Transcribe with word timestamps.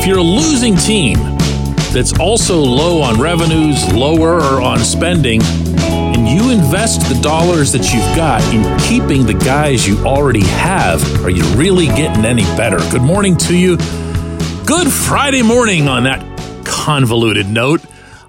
if 0.00 0.06
you're 0.06 0.16
a 0.16 0.22
losing 0.22 0.74
team 0.76 1.18
that's 1.92 2.18
also 2.18 2.58
low 2.58 3.02
on 3.02 3.20
revenues, 3.20 3.92
lower 3.92 4.36
or 4.38 4.62
on 4.62 4.78
spending, 4.78 5.42
and 5.42 6.26
you 6.26 6.50
invest 6.50 7.02
the 7.14 7.20
dollars 7.20 7.70
that 7.70 7.92
you've 7.92 8.16
got 8.16 8.40
in 8.54 8.62
keeping 8.78 9.26
the 9.26 9.34
guys 9.34 9.86
you 9.86 9.98
already 10.06 10.40
have, 10.40 11.02
are 11.22 11.28
you 11.28 11.42
really 11.54 11.84
getting 11.88 12.24
any 12.24 12.44
better? 12.56 12.78
Good 12.90 13.02
morning 13.02 13.36
to 13.38 13.54
you. 13.54 13.76
Good 14.64 14.90
Friday 14.90 15.42
morning 15.42 15.86
on 15.86 16.04
that 16.04 16.64
convoluted 16.64 17.46
note. 17.48 17.82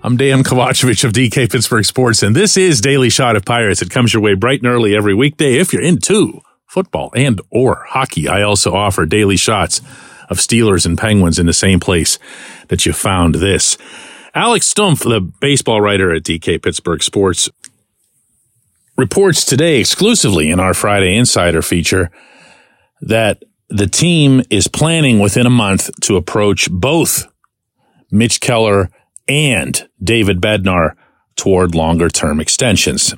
I'm 0.03 0.17
Dejan 0.17 0.43
Kovacevic 0.43 1.05
of 1.05 1.13
DK 1.13 1.49
Pittsburgh 1.49 1.85
Sports, 1.85 2.21
and 2.21 2.35
this 2.35 2.57
is 2.57 2.81
Daily 2.81 3.09
Shot 3.09 3.37
of 3.37 3.45
Pirates. 3.45 3.81
It 3.81 3.89
comes 3.89 4.13
your 4.13 4.21
way 4.21 4.33
bright 4.33 4.59
and 4.59 4.67
early 4.67 4.93
every 4.93 5.13
weekday 5.13 5.53
if 5.53 5.71
you're 5.71 5.81
into 5.81 6.41
football 6.67 7.13
and 7.15 7.39
or 7.49 7.85
hockey. 7.87 8.27
I 8.27 8.41
also 8.41 8.73
offer 8.73 9.05
daily 9.05 9.37
shots 9.37 9.79
of 10.31 10.37
Steelers 10.37 10.85
and 10.85 10.97
Penguins 10.97 11.37
in 11.37 11.45
the 11.45 11.53
same 11.53 11.79
place 11.79 12.17
that 12.69 12.85
you 12.85 12.93
found 12.93 13.35
this. 13.35 13.77
Alex 14.33 14.73
Stumpf, 14.73 15.03
the 15.03 15.19
baseball 15.19 15.81
writer 15.81 16.15
at 16.15 16.23
DK 16.23 16.63
Pittsburgh 16.63 17.03
Sports, 17.03 17.49
reports 18.97 19.43
today 19.43 19.79
exclusively 19.79 20.49
in 20.49 20.59
our 20.59 20.73
Friday 20.73 21.17
Insider 21.17 21.61
feature 21.61 22.09
that 23.01 23.43
the 23.67 23.87
team 23.87 24.41
is 24.49 24.69
planning 24.69 25.19
within 25.19 25.45
a 25.45 25.51
month 25.51 25.89
to 26.01 26.15
approach 26.15 26.71
both 26.71 27.27
Mitch 28.09 28.39
Keller 28.39 28.89
and 29.27 29.87
David 30.01 30.39
Bednar 30.39 30.91
toward 31.35 31.75
longer 31.75 32.07
term 32.07 32.39
extensions. 32.39 33.13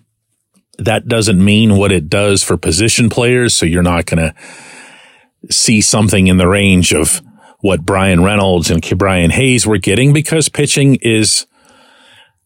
That 0.79 1.07
doesn't 1.07 1.43
mean 1.43 1.77
what 1.77 1.91
it 1.91 2.09
does 2.09 2.41
for 2.43 2.57
position 2.57 3.09
players. 3.09 3.55
So 3.55 3.67
you're 3.67 3.83
not 3.83 4.07
going 4.07 4.29
to 4.29 4.35
see 5.49 5.81
something 5.81 6.27
in 6.27 6.37
the 6.37 6.47
range 6.47 6.93
of 6.93 7.21
what 7.59 7.85
Bryan 7.85 8.23
Reynolds 8.23 8.69
and 8.69 8.83
Brian 8.97 9.31
Hayes 9.31 9.65
were 9.65 9.77
getting 9.77 10.13
because 10.13 10.49
pitching 10.49 10.95
is 11.01 11.47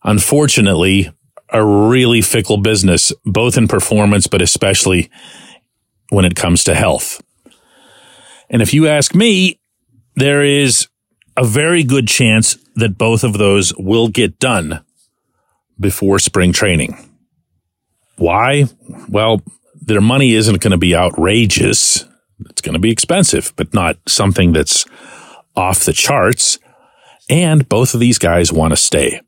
unfortunately 0.04 1.12
a 1.50 1.66
really 1.66 2.22
fickle 2.22 2.58
business, 2.58 3.14
both 3.26 3.58
in 3.58 3.68
performance, 3.68 4.28
but 4.28 4.42
especially 4.42 5.10
when 6.10 6.26
it 6.26 6.36
comes 6.36 6.64
to 6.66 6.76
health. 6.76 7.22
And 8.50 8.62
if 8.62 8.74
you 8.74 8.88
ask 8.88 9.16
me, 9.16 9.60
there 10.16 10.44
is 10.44 10.88
a 11.36 11.44
very 11.44 11.84
good 11.84 12.08
chance 12.08 12.58
that 12.76 12.98
both 12.98 13.24
of 13.24 13.34
those 13.38 13.74
will 13.78 14.08
get 14.08 14.40
done 14.40 14.84
before 15.80 16.20
spring 16.20 16.54
training. 16.54 16.98
Why? 18.18 18.66
Well, 19.08 19.42
their 19.76 20.02
money 20.02 20.34
isn't 20.34 20.62
going 20.62 20.72
to 20.72 20.78
be 20.78 20.96
outrageous. 20.96 22.06
It's 22.50 22.62
going 22.62 22.74
to 22.74 22.80
be 22.80 22.92
expensive, 22.92 23.54
but 23.56 23.74
not 23.74 23.98
something 24.08 24.54
that's 24.54 24.86
off 25.56 25.86
the 25.86 25.94
charts. 25.94 26.60
And 27.30 27.68
both 27.68 27.94
of 27.94 28.00
these 28.00 28.20
guys 28.20 28.54
want 28.54 28.72
to 28.72 28.78
stay. 28.78 29.22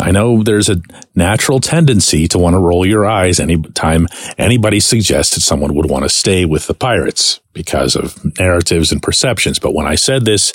I 0.00 0.12
know 0.12 0.42
there's 0.42 0.68
a 0.68 0.80
natural 1.14 1.58
tendency 1.58 2.28
to 2.28 2.38
want 2.38 2.54
to 2.54 2.60
roll 2.60 2.86
your 2.86 3.04
eyes 3.04 3.40
anytime 3.40 4.06
anybody 4.36 4.78
suggested 4.78 5.40
someone 5.40 5.74
would 5.74 5.90
want 5.90 6.04
to 6.04 6.08
stay 6.08 6.44
with 6.44 6.68
the 6.68 6.74
Pirates 6.74 7.40
because 7.52 7.96
of 7.96 8.16
narratives 8.38 8.92
and 8.92 9.02
perceptions. 9.02 9.58
But 9.58 9.74
when 9.74 9.86
I 9.86 9.96
said 9.96 10.24
this 10.24 10.52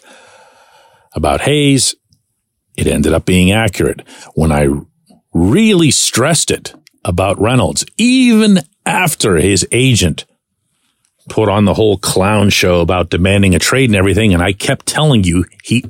about 1.13 1.41
Hayes, 1.41 1.93
it 2.77 2.87
ended 2.87 3.13
up 3.13 3.25
being 3.25 3.51
accurate. 3.51 4.07
When 4.33 4.51
I 4.51 4.69
really 5.33 5.91
stressed 5.91 6.49
it 6.49 6.73
about 7.03 7.39
Reynolds, 7.39 7.85
even 7.97 8.59
after 8.85 9.35
his 9.35 9.67
agent 9.71 10.25
put 11.29 11.49
on 11.49 11.65
the 11.65 11.73
whole 11.73 11.97
clown 11.97 12.49
show 12.49 12.81
about 12.81 13.09
demanding 13.09 13.55
a 13.55 13.59
trade 13.59 13.89
and 13.89 13.95
everything. 13.95 14.33
And 14.33 14.43
I 14.43 14.53
kept 14.53 14.85
telling 14.85 15.23
you 15.23 15.45
he 15.63 15.85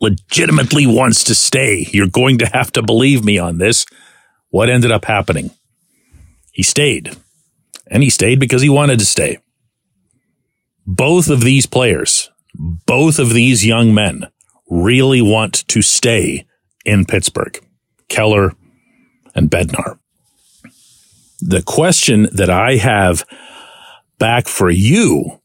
legitimately 0.00 0.86
wants 0.86 1.24
to 1.24 1.34
stay. 1.34 1.86
You're 1.90 2.08
going 2.08 2.38
to 2.38 2.46
have 2.46 2.72
to 2.72 2.82
believe 2.82 3.24
me 3.24 3.38
on 3.38 3.58
this. 3.58 3.86
What 4.50 4.68
ended 4.68 4.90
up 4.90 5.04
happening? 5.04 5.50
He 6.52 6.62
stayed. 6.62 7.16
And 7.86 8.02
he 8.02 8.10
stayed 8.10 8.40
because 8.40 8.62
he 8.62 8.68
wanted 8.68 8.98
to 8.98 9.06
stay. 9.06 9.38
Both 10.86 11.28
of 11.30 11.40
these 11.40 11.66
players, 11.66 12.30
both 12.54 13.18
of 13.18 13.32
these 13.32 13.64
young 13.64 13.94
men 13.94 14.28
really 14.68 15.22
want 15.22 15.66
to 15.68 15.82
stay 15.82 16.46
in 16.84 17.04
Pittsburgh. 17.04 17.58
Keller 18.08 18.52
and 19.34 19.50
Bednar. 19.50 19.98
The 21.40 21.62
question 21.62 22.28
that 22.32 22.50
I 22.50 22.76
have 22.76 23.24
back 24.22 24.46
for 24.46 24.70
you 24.70 25.40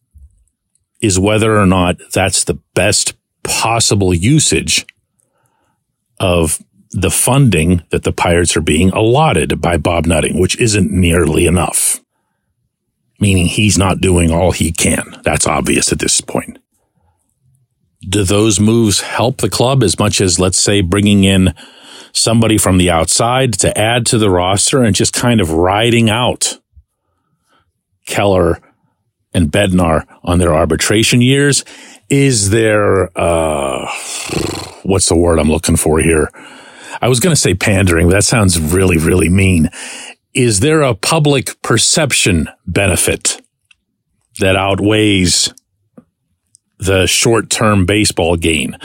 is 1.02 1.18
whether 1.18 1.58
or 1.58 1.66
not 1.66 1.96
that's 2.14 2.44
the 2.44 2.60
best 2.76 3.16
possible 3.42 4.14
usage 4.14 4.86
of 6.20 6.64
the 6.92 7.10
funding 7.10 7.82
that 7.90 8.04
the 8.04 8.12
Pirates 8.12 8.56
are 8.56 8.62
being 8.62 8.92
allotted 8.92 9.60
by 9.60 9.78
Bob 9.78 10.06
Nutting, 10.06 10.40
which 10.40 10.60
isn't 10.60 10.92
nearly 10.92 11.48
enough. 11.48 12.00
Meaning 13.20 13.48
he's 13.48 13.80
not 13.80 14.00
doing 14.00 14.32
all 14.32 14.52
he 14.52 14.72
can. 14.72 15.22
That's 15.24 15.48
obvious 15.48 15.92
at 15.92 15.98
this 15.98 16.22
point. 16.22 16.60
Do 18.08 18.24
those 18.24 18.60
moves 18.60 19.02
help 19.02 19.42
the 19.42 19.50
club 19.50 19.82
as 19.82 19.98
much 19.98 20.22
as, 20.22 20.40
let's 20.40 20.62
say, 20.62 20.82
bringing 20.82 21.24
in 21.24 21.56
somebody 22.14 22.60
from 22.60 22.78
the 22.78 22.92
outside 22.92 23.54
to 23.54 23.76
add 23.76 24.06
to 24.06 24.20
the 24.20 24.30
roster 24.30 24.84
and 24.84 24.96
just 24.96 25.14
kind 25.14 25.42
of 25.42 25.50
riding 25.50 26.12
out 26.12 26.60
Keller 28.06 28.62
and 29.34 29.52
Bednar 29.52 30.06
on 30.24 30.40
their 30.40 30.54
arbitration 30.54 31.22
years. 31.22 31.64
Is 32.10 32.50
there, 32.50 33.10
uh, 33.18 33.92
what's 34.84 35.10
the 35.10 35.16
word 35.16 35.40
I'm 35.40 35.50
looking 35.50 35.76
for 35.76 36.00
here? 36.00 36.30
I 37.02 37.10
was 37.10 37.20
going 37.20 37.34
to 37.36 37.40
say 37.40 37.54
pandering, 37.54 38.10
that 38.10 38.24
sounds 38.24 38.60
really, 38.60 38.98
really 38.98 39.30
mean. 39.30 39.70
Is 40.34 40.60
there 40.60 40.82
a 40.82 40.96
public 40.96 41.62
perception 41.62 42.50
benefit 42.66 43.42
that 44.40 44.56
outweighs 44.56 45.54
the 46.80 47.08
short 47.08 47.50
term 47.50 47.86
baseball 47.86 48.36
gain 48.36 48.78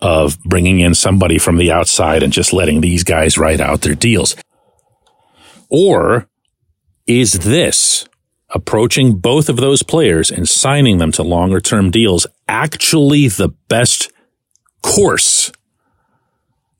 of 0.00 0.38
bringing 0.44 0.80
in 0.80 0.94
somebody 0.94 1.38
from 1.38 1.56
the 1.56 1.72
outside 1.72 2.22
and 2.22 2.32
just 2.32 2.52
letting 2.52 2.80
these 2.80 3.02
guys 3.04 3.38
write 3.38 3.60
out 3.60 3.80
their 3.80 3.94
deals? 3.94 4.36
Or 5.70 6.28
is 7.06 7.32
this 7.32 8.06
approaching 8.54 9.16
both 9.16 9.48
of 9.48 9.56
those 9.56 9.82
players 9.82 10.30
and 10.30 10.48
signing 10.48 10.98
them 10.98 11.12
to 11.12 11.22
longer 11.22 11.60
term 11.60 11.90
deals 11.90 12.26
actually 12.48 13.28
the 13.28 13.48
best 13.68 14.10
course 14.82 15.50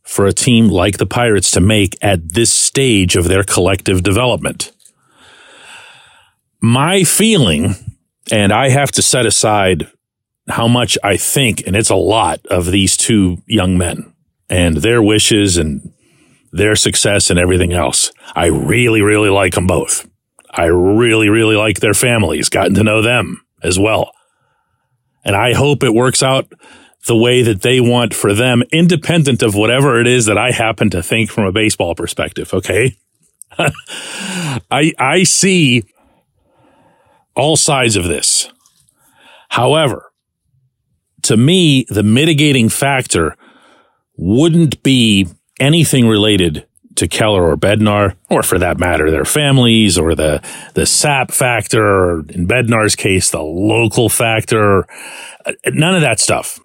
for 0.02 0.26
a 0.26 0.32
team 0.32 0.68
like 0.68 0.98
the 0.98 1.06
Pirates 1.06 1.50
to 1.50 1.60
make 1.60 1.96
at 2.00 2.34
this 2.34 2.52
stage 2.52 3.16
of 3.16 3.26
their 3.26 3.42
collective 3.42 4.02
development? 4.02 4.70
My 6.60 7.04
feeling, 7.04 7.74
and 8.30 8.52
I 8.52 8.68
have 8.70 8.92
to 8.92 9.02
set 9.02 9.26
aside 9.26 9.90
how 10.48 10.68
much 10.68 10.96
I 11.02 11.16
think, 11.16 11.66
and 11.66 11.74
it's 11.74 11.90
a 11.90 11.96
lot 11.96 12.40
of 12.46 12.66
these 12.66 12.96
two 12.96 13.42
young 13.46 13.76
men 13.76 14.14
and 14.48 14.76
their 14.76 15.02
wishes 15.02 15.56
and 15.56 15.92
their 16.52 16.76
success 16.76 17.30
and 17.30 17.38
everything 17.38 17.72
else. 17.72 18.12
I 18.34 18.46
really, 18.46 19.02
really 19.02 19.30
like 19.30 19.54
them 19.54 19.66
both. 19.66 20.08
I 20.56 20.66
really, 20.66 21.28
really 21.28 21.56
like 21.56 21.80
their 21.80 21.94
families, 21.94 22.48
gotten 22.48 22.74
to 22.74 22.84
know 22.84 23.02
them 23.02 23.44
as 23.62 23.78
well. 23.78 24.12
And 25.24 25.34
I 25.34 25.52
hope 25.54 25.82
it 25.82 25.94
works 25.94 26.22
out 26.22 26.52
the 27.06 27.16
way 27.16 27.42
that 27.42 27.62
they 27.62 27.80
want 27.80 28.14
for 28.14 28.32
them, 28.32 28.62
independent 28.72 29.42
of 29.42 29.54
whatever 29.54 30.00
it 30.00 30.06
is 30.06 30.26
that 30.26 30.38
I 30.38 30.52
happen 30.52 30.90
to 30.90 31.02
think 31.02 31.30
from 31.30 31.44
a 31.44 31.52
baseball 31.52 31.94
perspective. 31.94 32.54
Okay. 32.54 32.96
I, 34.70 34.92
I 34.98 35.24
see 35.24 35.84
all 37.34 37.56
sides 37.56 37.96
of 37.96 38.04
this. 38.04 38.48
However, 39.48 40.12
to 41.22 41.36
me, 41.36 41.86
the 41.88 42.02
mitigating 42.02 42.68
factor 42.68 43.36
wouldn't 44.16 44.82
be 44.82 45.26
anything 45.58 46.06
related 46.06 46.66
to 46.96 47.08
Keller 47.08 47.50
or 47.50 47.56
Bednar, 47.56 48.16
or 48.30 48.42
for 48.42 48.58
that 48.58 48.78
matter, 48.78 49.10
their 49.10 49.24
families, 49.24 49.98
or 49.98 50.14
the 50.14 50.42
the 50.74 50.86
sap 50.86 51.30
factor, 51.30 51.84
or 51.84 52.20
in 52.28 52.46
Bednar's 52.46 52.94
case, 52.96 53.30
the 53.30 53.42
local 53.42 54.08
factor. 54.08 54.86
Uh, 55.44 55.52
none 55.68 55.94
of 55.94 56.02
that 56.02 56.20
stuff. 56.20 56.60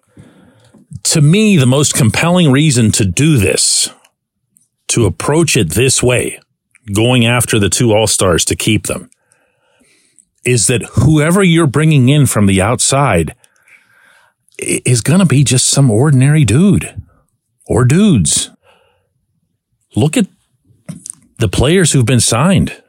To 1.04 1.20
me, 1.20 1.56
the 1.56 1.66
most 1.66 1.94
compelling 1.94 2.50
reason 2.50 2.92
to 2.92 3.04
do 3.04 3.38
this, 3.38 3.90
to 4.88 5.06
approach 5.06 5.56
it 5.56 5.70
this 5.70 6.02
way, 6.02 6.40
going 6.92 7.26
after 7.26 7.58
the 7.58 7.70
two 7.70 7.92
All 7.92 8.06
Stars 8.06 8.44
to 8.46 8.56
keep 8.56 8.86
them, 8.86 9.10
is 10.44 10.66
that 10.66 10.82
whoever 10.92 11.42
you're 11.42 11.66
bringing 11.66 12.08
in 12.08 12.26
from 12.26 12.46
the 12.46 12.60
outside 12.60 13.34
is 14.58 15.00
going 15.00 15.20
to 15.20 15.26
be 15.26 15.42
just 15.42 15.66
some 15.66 15.90
ordinary 15.90 16.44
dude 16.44 16.94
or 17.66 17.84
dudes 17.84 18.50
look 19.94 20.16
at 20.16 20.26
the 21.38 21.48
players 21.48 21.92
who've 21.92 22.06
been 22.06 22.20
signed. 22.20 22.82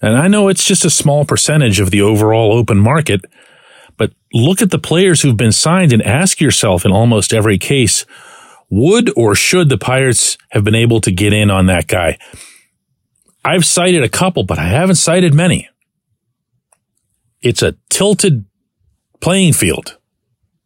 And 0.00 0.16
I 0.16 0.28
know 0.28 0.48
it's 0.48 0.64
just 0.64 0.84
a 0.84 0.90
small 0.90 1.24
percentage 1.24 1.80
of 1.80 1.90
the 1.90 2.00
overall 2.00 2.52
open 2.52 2.78
market, 2.78 3.24
but 3.96 4.12
look 4.32 4.62
at 4.62 4.70
the 4.70 4.78
players 4.78 5.20
who've 5.20 5.36
been 5.36 5.52
signed 5.52 5.92
and 5.92 6.02
ask 6.02 6.40
yourself 6.40 6.84
in 6.84 6.92
almost 6.92 7.34
every 7.34 7.58
case, 7.58 8.06
would 8.70 9.12
or 9.16 9.34
should 9.34 9.68
the 9.68 9.76
Pirates 9.76 10.38
have 10.52 10.64
been 10.64 10.74
able 10.74 11.00
to 11.02 11.10
get 11.10 11.32
in 11.32 11.50
on 11.50 11.66
that 11.66 11.86
guy? 11.86 12.16
I've 13.44 13.64
cited 13.64 14.02
a 14.02 14.08
couple, 14.08 14.44
but 14.44 14.58
I 14.58 14.64
haven't 14.64 14.96
cited 14.96 15.34
many. 15.34 15.68
It's 17.42 17.62
a 17.62 17.74
tilted 17.88 18.44
playing 19.20 19.54
field. 19.54 19.98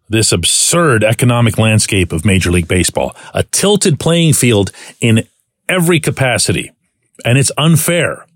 This 0.08 0.32
absurd 0.32 1.02
economic 1.02 1.56
landscape 1.56 2.12
of 2.12 2.24
Major 2.24 2.50
League 2.50 2.68
Baseball, 2.68 3.16
a 3.32 3.42
tilted 3.42 3.98
playing 3.98 4.34
field 4.34 4.70
in 5.00 5.26
every 5.68 6.00
capacity. 6.00 6.72
And 7.24 7.38
it's 7.38 7.52
unfair. 7.56 8.26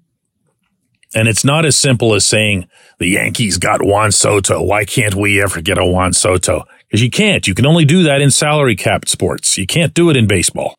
And 1.15 1.27
it's 1.27 1.45
not 1.45 1.65
as 1.65 1.77
simple 1.77 2.15
as 2.15 2.27
saying 2.27 2.69
the 2.99 3.09
Yankees 3.09 3.59
got 3.59 3.83
Juan 3.83 4.13
Soto. 4.13 4.63
Why 4.63 4.85
can't 4.85 5.15
we 5.15 5.43
ever 5.43 5.61
get 5.61 5.79
a 5.79 5.87
Juan 5.87 6.13
Soto? 6.13 6.65
Because 6.87 7.03
you 7.03 7.11
can't. 7.11 7.47
You 7.47 7.55
can 7.55 7.67
only 7.67 7.85
do 7.85 8.03
that 8.05 8.21
in 8.21 8.31
salary 8.31 8.77
capped 8.77 9.09
sports. 9.09 9.57
You 9.57 9.67
can't 9.67 9.95
do 9.95 10.11
it 10.11 10.17
in 10.17 10.27
baseball. 10.27 10.75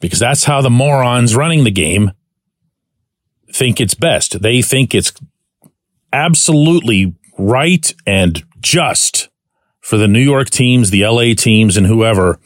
Because 0.00 0.18
that's 0.18 0.44
how 0.44 0.60
the 0.60 0.70
morons 0.70 1.34
running 1.34 1.64
the 1.64 1.70
game 1.70 2.12
think 3.52 3.80
it's 3.80 3.94
best. 3.94 4.42
They 4.42 4.62
think 4.62 4.94
it's 4.94 5.12
absolutely 6.12 7.14
right 7.38 7.94
and 8.06 8.44
just 8.60 9.28
for 9.80 9.96
the 9.96 10.08
New 10.08 10.20
York 10.20 10.50
teams, 10.50 10.90
the 10.90 11.06
LA 11.06 11.34
teams, 11.36 11.76
and 11.76 11.86
whoever 11.86 12.38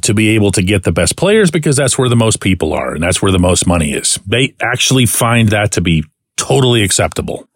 to 0.00 0.14
be 0.14 0.30
able 0.30 0.50
to 0.52 0.62
get 0.62 0.84
the 0.84 0.92
best 0.92 1.16
players 1.16 1.50
because 1.50 1.76
that's 1.76 1.98
where 1.98 2.08
the 2.08 2.16
most 2.16 2.40
people 2.40 2.72
are 2.72 2.94
and 2.94 3.02
that's 3.02 3.20
where 3.20 3.32
the 3.32 3.38
most 3.38 3.66
money 3.66 3.92
is. 3.92 4.18
They 4.26 4.54
actually 4.60 5.06
find 5.06 5.48
that 5.48 5.72
to 5.72 5.80
be 5.80 6.04
totally 6.36 6.82
acceptable. 6.82 7.46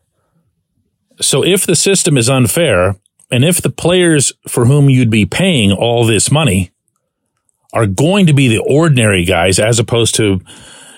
So 1.21 1.43
if 1.43 1.65
the 1.65 1.77
system 1.77 2.19
is 2.19 2.29
unfair 2.29 2.97
and 3.31 3.45
if 3.45 3.63
the 3.63 3.71
players 3.71 4.33
for 4.47 4.67
whom 4.67 4.91
you'd 4.91 5.11
be 5.11 5.25
paying 5.25 5.73
all 5.73 6.05
this 6.05 6.31
money 6.31 6.73
are 7.73 7.87
going 7.87 8.27
to 8.27 8.35
be 8.35 8.49
the 8.49 8.63
ordinary 8.63 9.25
guys 9.25 9.59
as 9.59 9.79
opposed 9.79 10.15
to 10.17 10.41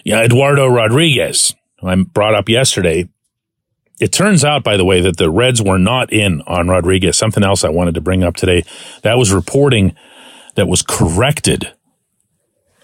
you 0.05 0.15
know, 0.15 0.23
Eduardo 0.23 0.67
Rodriguez, 0.67 1.55
who 1.81 1.89
I 1.89 1.95
brought 1.97 2.35
up 2.35 2.49
yesterday. 2.49 3.09
It 4.01 4.13
turns 4.13 4.45
out, 4.45 4.63
by 4.63 4.77
the 4.77 4.85
way, 4.85 5.01
that 5.01 5.17
the 5.17 5.29
Reds 5.29 5.61
were 5.61 5.79
not 5.79 6.13
in 6.13 6.41
on 6.43 6.69
Rodriguez. 6.69 7.17
Something 7.17 7.43
else 7.43 7.65
I 7.65 7.69
wanted 7.69 7.95
to 7.97 8.01
bring 8.01 8.23
up 8.23 8.37
today. 8.37 8.65
That 9.03 9.19
was 9.19 9.33
reporting 9.33 9.97
that 10.59 10.67
was 10.67 10.83
corrected 10.83 11.73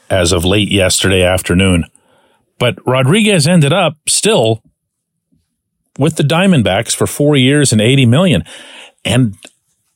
as 0.09 0.31
of 0.31 0.45
late 0.45 0.71
yesterday 0.71 1.23
afternoon. 1.23 1.85
But 2.59 2.79
Rodriguez 2.87 3.49
ended 3.49 3.73
up 3.73 3.97
still 4.09 4.63
with 5.99 6.15
the 6.17 6.23
Diamondbacks 6.23 6.95
for 6.95 7.09
four 7.09 7.37
years 7.37 7.73
and 7.73 7.81
80 7.81 8.07
million. 8.07 8.45
And 9.05 9.35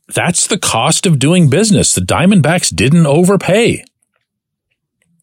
that's 0.08 0.48
the 0.48 0.58
cost 0.58 1.06
of 1.06 1.20
doing 1.20 1.48
business. 1.50 1.94
The 1.94 2.00
Diamondbacks 2.00 2.74
didn't 2.74 3.06
overpay. 3.06 3.84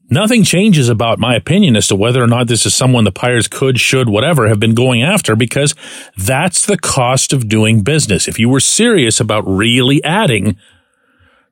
Nothing 0.10 0.44
changes 0.44 0.88
about 0.88 1.20
my 1.20 1.36
opinion 1.36 1.76
as 1.76 1.88
to 1.88 1.96
whether 1.96 2.24
or 2.24 2.28
not 2.28 2.48
this 2.48 2.66
is 2.66 2.74
someone 2.74 3.04
the 3.04 3.12
Pirates 3.12 3.50
could, 3.50 3.82
should, 3.82 4.08
whatever 4.08 4.48
have 4.48 4.62
been 4.62 4.76
going 4.76 5.04
after 5.04 5.36
because 5.36 5.76
that's 6.16 6.66
the 6.66 6.78
cost 6.78 7.34
of 7.34 7.50
doing 7.50 7.82
business. 7.82 8.30
If 8.30 8.40
you 8.40 8.48
were 8.48 8.62
serious 8.62 9.20
about 9.20 9.42
really 9.46 10.02
adding 10.06 10.58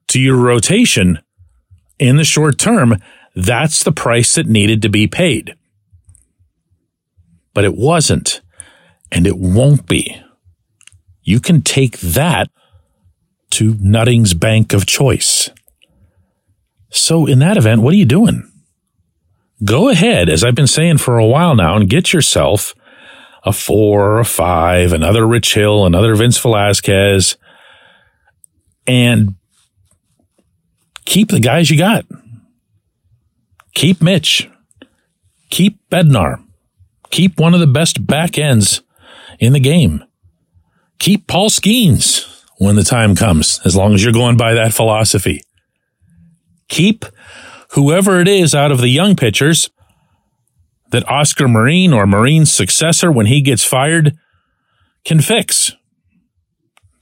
to 0.08 0.20
your 0.20 0.38
rotation 0.38 1.20
in 2.00 2.18
the 2.18 2.24
short 2.24 2.58
term, 2.58 2.98
that's 3.36 3.84
the 3.84 3.92
price 3.92 4.36
that 4.36 4.48
needed 4.48 4.82
to 4.82 4.90
be 4.90 5.08
paid. 5.08 5.56
But 7.54 7.64
it 7.64 7.76
wasn't, 7.76 8.42
and 9.12 9.28
it 9.28 9.38
won't 9.38 9.88
be. 9.88 10.22
You 11.22 11.40
can 11.40 11.62
take 11.62 12.00
that 12.00 12.50
to 13.52 13.76
Nutting's 13.80 14.34
bank 14.34 14.74
of 14.74 14.86
choice. 14.86 15.50
So 16.90 17.26
in 17.26 17.40
that 17.40 17.58
event, 17.58 17.82
what 17.82 17.94
are 17.94 17.98
you 17.98 18.06
doing? 18.06 18.50
Go 19.64 19.90
ahead, 19.90 20.30
as 20.30 20.44
I've 20.44 20.56
been 20.56 20.68
saying 20.68 20.98
for 20.98 21.18
a 21.18 21.26
while 21.26 21.56
now, 21.56 21.76
and 21.76 21.90
get 21.90 22.12
yourself 22.12 22.76
a 23.44 23.54
four 23.54 24.20
a 24.20 24.26
five, 24.26 24.94
another 24.94 25.28
Rich 25.28 25.54
Hill, 25.54 25.86
another 25.86 26.16
Vince 26.16 26.38
Velasquez, 26.38 27.38
and 28.88 29.36
keep 31.06 31.30
the 31.30 31.40
guys 31.40 31.70
you 31.70 31.78
got. 31.78 32.06
Keep 33.74 34.02
Mitch. 34.02 34.50
Keep 35.50 35.78
Bednar. 35.90 36.44
Keep 37.10 37.40
one 37.40 37.54
of 37.54 37.60
the 37.60 37.68
best 37.68 38.06
back 38.06 38.38
ends 38.38 38.82
in 39.40 39.54
the 39.54 39.60
game. 39.60 40.04
Keep 41.00 41.28
Paul 41.28 41.50
Skenes 41.50 42.44
when 42.58 42.76
the 42.76 42.84
time 42.84 43.16
comes, 43.16 43.60
as 43.66 43.76
long 43.76 43.94
as 43.94 44.04
you're 44.04 44.14
going 44.14 44.38
by 44.38 44.54
that 44.54 44.74
philosophy. 44.74 45.42
Keep 46.70 47.06
whoever 47.72 48.20
it 48.20 48.28
is 48.28 48.56
out 48.56 48.72
of 48.72 48.80
the 48.80 48.90
young 48.90 49.16
pitchers 49.16 49.70
that 50.92 51.08
Oscar 51.10 51.48
Marin 51.48 51.92
or 51.92 52.06
Marin's 52.06 52.54
successor, 52.54 53.12
when 53.12 53.26
he 53.26 53.42
gets 53.42 53.64
fired, 53.64 54.18
can 55.04 55.20
fix. 55.22 55.74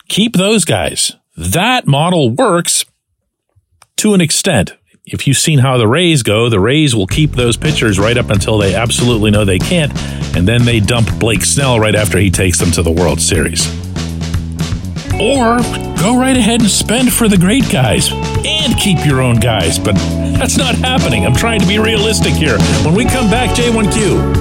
Keep 0.07 0.33
those 0.33 0.65
guys. 0.65 1.13
That 1.38 1.88
model 1.88 2.30
works 2.31 2.86
to 3.98 4.14
an 4.14 4.22
extent. 4.22 4.74
If 5.06 5.28
you've 5.28 5.38
seen 5.38 5.60
how 5.60 5.78
the 5.78 5.88
Rays 5.88 6.22
go, 6.24 6.50
the 6.50 6.60
Rays 6.60 6.96
will 6.96 7.08
keep 7.08 7.32
those 7.32 7.58
pitchers 7.58 7.98
right 7.98 8.18
up 8.18 8.30
until 8.30 8.58
they 8.58 8.76
absolutely 8.76 9.32
know 9.32 9.46
they 9.46 9.60
can't, 9.60 9.92
and 10.36 10.48
then 10.48 10.64
they 10.64 10.80
dump 10.80 11.08
Blake 11.20 11.44
Snell 11.44 11.80
right 11.80 11.96
after 11.96 12.20
he 12.20 12.30
takes 12.30 12.60
them 12.60 12.72
to 12.72 12.84
the 12.84 12.92
World 12.92 13.20
Series. 13.20 13.68
Or 15.20 15.60
go 16.00 16.18
right 16.20 16.38
ahead 16.38 16.62
and 16.62 16.70
spend 16.70 17.14
for 17.14 17.28
the 17.28 17.38
great 17.38 17.70
guys 17.72 18.12
and 18.12 18.78
keep 18.78 19.06
your 19.06 19.22
own 19.22 19.40
guys, 19.40 19.78
but 19.78 19.96
that's 20.38 20.58
not 20.58 20.76
happening. 20.76 21.26
I'm 21.26 21.36
trying 21.36 21.60
to 21.60 21.68
be 21.68 21.78
realistic 21.80 22.34
here. 22.34 22.58
When 22.84 22.96
we 22.96 23.06
come 23.06 23.30
back, 23.30 23.56
J1Q. 23.56 24.41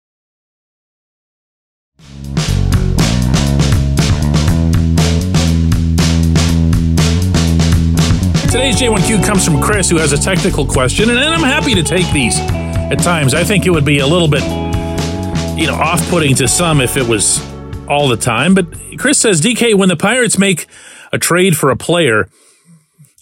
Today's 8.51 8.75
J1Q 8.75 9.25
comes 9.25 9.45
from 9.45 9.61
Chris, 9.61 9.89
who 9.89 9.95
has 9.95 10.11
a 10.11 10.17
technical 10.17 10.65
question, 10.65 11.09
and 11.09 11.17
I'm 11.17 11.39
happy 11.39 11.73
to 11.73 11.81
take 11.81 12.11
these 12.11 12.37
at 12.37 12.95
times. 12.95 13.33
I 13.33 13.45
think 13.45 13.65
it 13.65 13.69
would 13.69 13.85
be 13.85 13.99
a 13.99 14.05
little 14.05 14.27
bit, 14.27 14.43
you 15.57 15.67
know, 15.67 15.75
off 15.75 16.05
putting 16.09 16.35
to 16.35 16.49
some 16.49 16.81
if 16.81 16.97
it 16.97 17.07
was 17.07 17.39
all 17.87 18.09
the 18.09 18.17
time. 18.17 18.53
But 18.53 18.67
Chris 18.97 19.19
says, 19.19 19.39
DK, 19.39 19.75
when 19.75 19.87
the 19.87 19.95
Pirates 19.95 20.37
make 20.37 20.67
a 21.13 21.17
trade 21.17 21.55
for 21.55 21.69
a 21.69 21.77
player, 21.77 22.27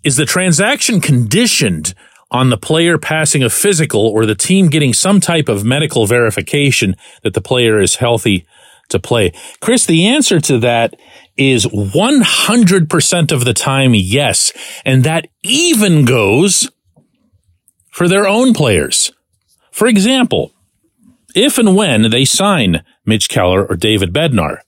is 0.03 0.15
the 0.15 0.25
transaction 0.25 0.99
conditioned 0.99 1.93
on 2.31 2.49
the 2.49 2.57
player 2.57 2.97
passing 2.97 3.43
a 3.43 3.51
physical 3.51 4.07
or 4.07 4.25
the 4.25 4.33
team 4.33 4.67
getting 4.67 4.95
some 4.95 5.21
type 5.21 5.47
of 5.47 5.63
medical 5.63 6.07
verification 6.07 6.95
that 7.21 7.35
the 7.35 7.41
player 7.41 7.79
is 7.79 7.97
healthy 7.97 8.47
to 8.89 8.99
play? 8.99 9.31
Chris, 9.61 9.85
the 9.85 10.07
answer 10.07 10.39
to 10.41 10.59
that 10.59 10.95
is 11.37 11.65
100% 11.65 13.31
of 13.31 13.45
the 13.45 13.53
time 13.53 13.93
yes. 13.95 14.51
And 14.85 15.03
that 15.03 15.27
even 15.43 16.05
goes 16.05 16.69
for 17.91 18.07
their 18.07 18.27
own 18.27 18.53
players. 18.53 19.11
For 19.71 19.87
example, 19.87 20.51
if 21.35 21.57
and 21.57 21.75
when 21.75 22.09
they 22.09 22.25
sign 22.25 22.83
Mitch 23.05 23.29
Keller 23.29 23.65
or 23.65 23.75
David 23.75 24.13
Bednar, 24.13 24.59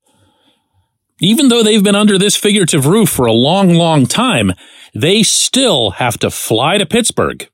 even 1.20 1.50
though 1.50 1.62
they've 1.62 1.84
been 1.84 1.96
under 1.96 2.18
this 2.18 2.36
figurative 2.36 2.86
roof 2.86 3.10
for 3.10 3.26
a 3.26 3.34
long, 3.34 3.74
long 3.74 4.06
time, 4.06 4.54
they 4.94 5.24
still 5.24 5.92
have 5.92 6.18
to 6.20 6.32
fly 6.32 6.78
to 6.78 6.86
Pittsburgh 6.86 7.48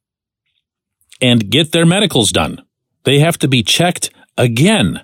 and 1.21 1.49
get 1.49 1.71
their 1.71 1.85
medicals 1.85 2.31
done. 2.31 2.63
They 3.03 3.19
have 3.19 3.37
to 3.39 3.47
be 3.47 3.63
checked 3.63 4.09
again. 4.37 5.01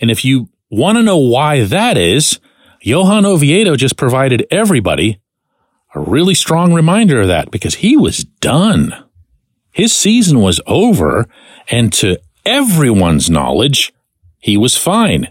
And 0.00 0.10
if 0.10 0.24
you 0.24 0.48
want 0.70 0.98
to 0.98 1.02
know 1.02 1.18
why 1.18 1.64
that 1.64 1.96
is, 1.96 2.40
Johan 2.80 3.24
Oviedo 3.24 3.76
just 3.76 3.96
provided 3.96 4.46
everybody 4.50 5.20
a 5.94 6.00
really 6.00 6.34
strong 6.34 6.74
reminder 6.74 7.20
of 7.20 7.28
that 7.28 7.50
because 7.50 7.76
he 7.76 7.96
was 7.96 8.24
done. 8.24 8.94
His 9.72 9.94
season 9.94 10.40
was 10.40 10.60
over, 10.66 11.26
and 11.70 11.92
to 11.94 12.20
everyone's 12.44 13.30
knowledge, 13.30 13.92
he 14.38 14.56
was 14.56 14.76
fine, 14.76 15.28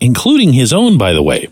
including 0.00 0.52
his 0.52 0.72
own, 0.72 0.98
by 0.98 1.12
the 1.12 1.22
way. 1.22 1.48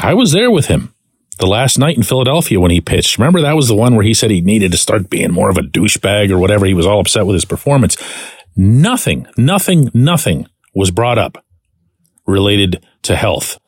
I 0.00 0.14
was 0.14 0.32
there 0.32 0.50
with 0.50 0.66
him 0.66 0.94
the 1.38 1.46
last 1.46 1.78
night 1.78 1.96
in 1.96 2.02
Philadelphia 2.02 2.60
when 2.60 2.70
he 2.70 2.80
pitched. 2.80 3.18
Remember 3.18 3.40
that 3.40 3.56
was 3.56 3.68
the 3.68 3.74
one 3.74 3.94
where 3.94 4.04
he 4.04 4.14
said 4.14 4.30
he 4.30 4.40
needed 4.40 4.70
to 4.72 4.78
start 4.78 5.10
being 5.10 5.32
more 5.32 5.50
of 5.50 5.56
a 5.56 5.62
douchebag 5.62 6.30
or 6.30 6.38
whatever. 6.38 6.66
He 6.66 6.74
was 6.74 6.86
all 6.86 7.00
upset 7.00 7.26
with 7.26 7.34
his 7.34 7.44
performance. 7.44 7.96
Nothing, 8.56 9.26
nothing, 9.36 9.90
nothing 9.92 10.46
was 10.74 10.90
brought 10.90 11.18
up 11.18 11.44
related 12.28 12.84
to 13.02 13.16
health. 13.16 13.58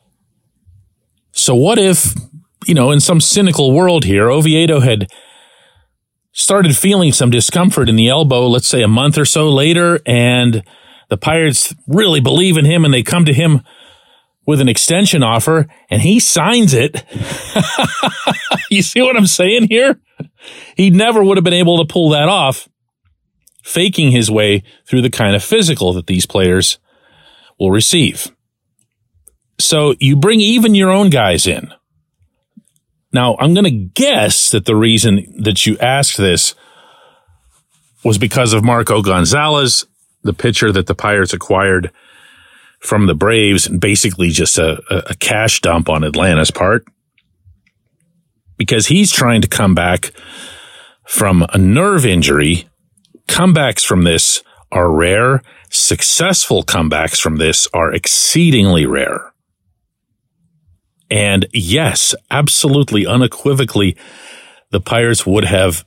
So 1.31 1.55
what 1.55 1.77
if, 1.77 2.13
you 2.65 2.73
know, 2.73 2.91
in 2.91 2.99
some 2.99 3.19
cynical 3.19 3.73
world 3.73 4.05
here, 4.05 4.29
Oviedo 4.29 4.79
had 4.79 5.09
started 6.31 6.77
feeling 6.77 7.11
some 7.11 7.29
discomfort 7.29 7.89
in 7.89 7.95
the 7.95 8.07
elbow, 8.07 8.47
let's 8.47 8.67
say 8.67 8.81
a 8.81 8.87
month 8.87 9.17
or 9.17 9.25
so 9.25 9.49
later, 9.49 9.99
and 10.05 10.63
the 11.09 11.17
Pirates 11.17 11.75
really 11.87 12.21
believe 12.21 12.57
in 12.57 12.65
him 12.65 12.85
and 12.85 12.93
they 12.93 13.03
come 13.03 13.25
to 13.25 13.33
him 13.33 13.61
with 14.45 14.61
an 14.61 14.69
extension 14.69 15.23
offer 15.23 15.67
and 15.89 16.01
he 16.01 16.19
signs 16.19 16.73
it. 16.73 17.03
you 18.69 18.81
see 18.81 19.01
what 19.01 19.17
I'm 19.17 19.27
saying 19.27 19.67
here? 19.67 19.99
He 20.75 20.89
never 20.89 21.23
would 21.23 21.37
have 21.37 21.43
been 21.43 21.53
able 21.53 21.77
to 21.79 21.91
pull 21.91 22.09
that 22.09 22.29
off, 22.29 22.67
faking 23.63 24.11
his 24.11 24.31
way 24.31 24.63
through 24.85 25.01
the 25.01 25.09
kind 25.09 25.35
of 25.35 25.43
physical 25.43 25.93
that 25.93 26.07
these 26.07 26.25
players 26.25 26.79
will 27.59 27.71
receive. 27.71 28.31
So 29.63 29.95
you 29.99 30.15
bring 30.15 30.41
even 30.41 30.75
your 30.75 30.91
own 30.91 31.09
guys 31.09 31.47
in. 31.47 31.73
Now, 33.13 33.35
I'm 33.39 33.53
going 33.53 33.65
to 33.65 33.71
guess 33.71 34.51
that 34.51 34.65
the 34.65 34.75
reason 34.75 35.33
that 35.39 35.65
you 35.65 35.77
asked 35.79 36.17
this 36.17 36.55
was 38.03 38.17
because 38.17 38.53
of 38.53 38.63
Marco 38.63 39.01
Gonzales, 39.01 39.85
the 40.23 40.33
pitcher 40.33 40.71
that 40.71 40.87
the 40.87 40.95
Pirates 40.95 41.33
acquired 41.33 41.91
from 42.79 43.05
the 43.05 43.13
Braves, 43.13 43.67
and 43.67 43.79
basically 43.79 44.29
just 44.29 44.57
a, 44.57 44.81
a 45.09 45.15
cash 45.15 45.61
dump 45.61 45.89
on 45.89 46.03
Atlanta's 46.03 46.51
part. 46.51 46.85
Because 48.57 48.87
he's 48.87 49.11
trying 49.11 49.41
to 49.41 49.47
come 49.47 49.75
back 49.75 50.11
from 51.05 51.45
a 51.49 51.57
nerve 51.57 52.05
injury. 52.05 52.67
Comebacks 53.27 53.85
from 53.85 54.03
this 54.03 54.43
are 54.71 54.91
rare. 54.91 55.43
Successful 55.69 56.63
comebacks 56.63 57.19
from 57.19 57.37
this 57.37 57.67
are 57.73 57.93
exceedingly 57.93 58.85
rare. 58.85 59.30
And 61.11 61.45
yes, 61.53 62.15
absolutely 62.31 63.05
unequivocally, 63.05 63.97
the 64.71 64.79
Pirates 64.79 65.25
would 65.25 65.43
have 65.43 65.85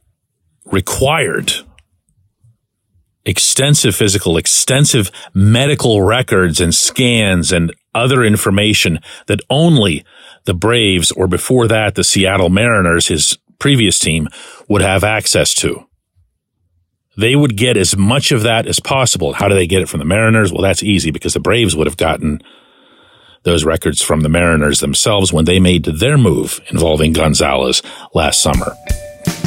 required 0.67 1.53
extensive 3.25 3.97
physical, 3.97 4.37
extensive 4.37 5.11
medical 5.33 6.03
records 6.03 6.61
and 6.61 6.75
scans 6.75 7.53
and 7.53 7.73
other 7.95 8.23
information 8.23 9.01
that 9.27 9.41
only 9.49 10.05
the 10.45 10.53
Braves 10.53 11.11
or 11.11 11.27
before 11.27 11.67
that, 11.69 11.95
the 11.95 12.05
Seattle 12.05 12.51
Mariners, 12.51 13.09
his 13.09 13.39
previous 13.59 13.99
team 13.99 14.29
would 14.69 14.83
have 14.83 15.05
access 15.05 15.55
to. 15.55 15.87
They 17.17 17.35
would 17.35 17.57
get 17.57 17.79
as 17.79 17.97
much 17.97 18.31
of 18.31 18.43
that 18.43 18.67
as 18.67 18.79
possible. 18.79 19.33
How 19.33 19.49
do 19.49 19.55
they 19.55 19.69
get 19.69 19.81
it 19.81 19.89
from 19.89 20.01
the 20.01 20.05
Mariners? 20.05 20.53
Well, 20.53 20.63
that's 20.63 20.83
easy 20.83 21.11
because 21.11 21.33
the 21.33 21.41
Braves 21.41 21.75
would 21.75 21.87
have 21.87 21.97
gotten 21.97 22.43
those 23.45 23.65
records 23.65 24.03
from 24.03 24.23
the 24.23 24.29
Mariners 24.29 24.81
themselves 24.81 25.33
when 25.33 25.45
they 25.45 25.61
made 25.61 25.85
their 25.85 26.19
move 26.19 26.61
involving 26.71 27.13
Gonzales 27.13 27.83
last 28.15 28.43
summer. 28.43 28.77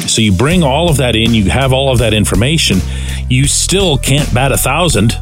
So 0.06 0.22
you 0.22 0.32
bring 0.32 0.62
all 0.62 0.88
of 0.88 0.96
that 0.96 1.14
in, 1.14 1.34
you 1.34 1.50
have 1.50 1.72
all 1.72 1.92
of 1.92 1.98
that 1.98 2.14
information. 2.14 2.78
You 3.28 3.46
still 3.46 3.98
can't 3.98 4.32
bat 4.32 4.52
a 4.52 4.56
thousand, 4.56 5.12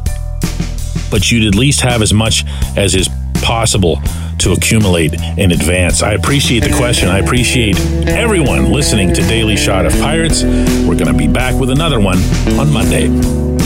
but 1.11 1.29
you'd 1.29 1.47
at 1.47 1.55
least 1.59 1.81
have 1.81 2.01
as 2.01 2.13
much 2.13 2.45
as 2.77 2.95
is 2.95 3.09
possible 3.41 3.99
to 4.39 4.53
accumulate 4.53 5.13
in 5.37 5.51
advance. 5.51 6.03
I 6.03 6.13
appreciate 6.13 6.63
the 6.63 6.75
question. 6.75 7.09
I 7.09 7.19
appreciate 7.19 7.77
everyone 8.07 8.71
listening 8.71 9.13
to 9.13 9.21
Daily 9.23 9.57
Shot 9.57 9.85
of 9.85 9.93
Pirates. 9.93 10.43
We're 10.43 10.97
going 10.97 11.11
to 11.11 11.13
be 11.13 11.27
back 11.27 11.59
with 11.59 11.69
another 11.69 11.99
one 11.99 12.17
on 12.59 12.71
Monday. 12.71 13.56